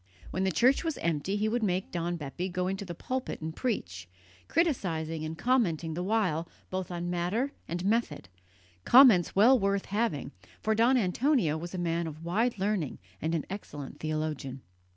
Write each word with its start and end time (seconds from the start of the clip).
When 0.31 0.45
the 0.45 0.51
church 0.51 0.83
was 0.83 0.97
empty 0.97 1.35
he 1.37 1.47
would 1.47 1.61
make 1.61 1.91
Don 1.91 2.15
Bepi 2.15 2.49
go 2.49 2.65
into 2.67 2.83
the 2.85 2.95
pulpit 2.95 3.39
and 3.39 3.55
preach, 3.55 4.09
criticizing 4.47 5.23
and 5.23 5.37
commenting 5.37 5.93
the 5.93 6.01
while 6.01 6.47
both 6.71 6.89
on 6.89 7.11
matter 7.11 7.51
and 7.67 7.85
method; 7.85 8.27
comments 8.83 9.35
well 9.35 9.59
worth 9.59 9.85
having, 9.85 10.31
for 10.59 10.73
Don 10.73 10.97
Antonio 10.97 11.55
was 11.55 11.75
a 11.75 11.77
man 11.77 12.07
of 12.07 12.25
wide 12.25 12.57
learning 12.57 12.97
and 13.21 13.35
an 13.35 13.45
excellent 13.47 13.99
theologian. 13.99 14.63